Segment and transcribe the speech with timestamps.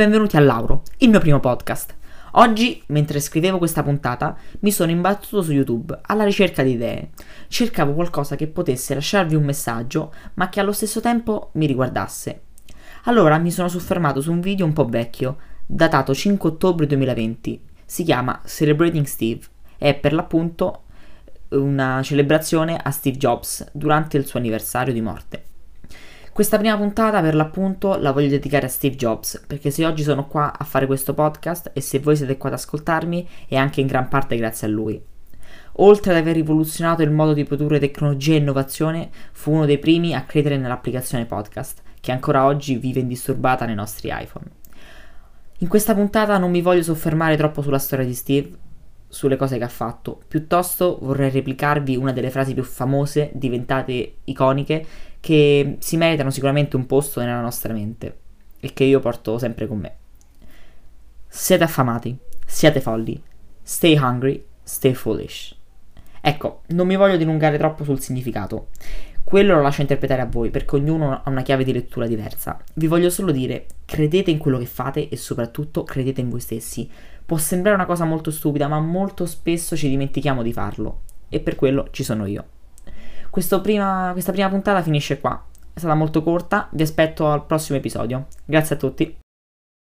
[0.00, 1.94] Benvenuti a Lauro, il mio primo podcast.
[2.30, 7.10] Oggi, mentre scrivevo questa puntata, mi sono imbattuto su YouTube alla ricerca di idee.
[7.48, 12.40] Cercavo qualcosa che potesse lasciarvi un messaggio, ma che allo stesso tempo mi riguardasse.
[13.04, 15.36] Allora mi sono soffermato su un video un po' vecchio,
[15.66, 17.62] datato 5 ottobre 2020.
[17.84, 19.42] Si chiama Celebrating Steve.
[19.76, 20.84] È per l'appunto
[21.50, 25.44] una celebrazione a Steve Jobs durante il suo anniversario di morte.
[26.32, 30.26] Questa prima puntata per l'appunto la voglio dedicare a Steve Jobs, perché se oggi sono
[30.26, 33.88] qua a fare questo podcast e se voi siete qua ad ascoltarmi è anche in
[33.88, 35.02] gran parte grazie a lui.
[35.74, 40.14] Oltre ad aver rivoluzionato il modo di produrre tecnologia e innovazione, fu uno dei primi
[40.14, 44.46] a credere nell'applicazione podcast, che ancora oggi vive indisturbata nei nostri iPhone.
[45.58, 48.50] In questa puntata non mi voglio soffermare troppo sulla storia di Steve,
[49.10, 54.86] sulle cose che ha fatto, piuttosto vorrei replicarvi una delle frasi più famose, diventate iconiche,
[55.20, 58.18] che si meritano sicuramente un posto nella nostra mente
[58.60, 59.96] e che io porto sempre con me.
[61.26, 63.20] Siete affamati, siate folli,
[63.62, 65.59] stay hungry, stay foolish.
[66.20, 68.68] Ecco, non mi voglio dilungare troppo sul significato.
[69.22, 72.58] Quello lo lascio interpretare a voi, perché ognuno ha una chiave di lettura diversa.
[72.74, 76.90] Vi voglio solo dire, credete in quello che fate e soprattutto credete in voi stessi.
[77.24, 81.02] Può sembrare una cosa molto stupida, ma molto spesso ci dimentichiamo di farlo.
[81.28, 82.44] E per quello ci sono io.
[83.62, 85.44] Prima, questa prima puntata finisce qua.
[85.72, 88.26] È stata molto corta, vi aspetto al prossimo episodio.
[88.44, 89.19] Grazie a tutti.